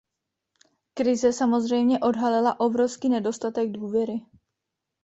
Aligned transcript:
Krize 0.95 1.33
samozřejmě 1.33 1.99
odhalila 1.99 2.59
obrovský 2.59 3.09
nedostatek 3.09 3.71
důvěry. 3.71 4.25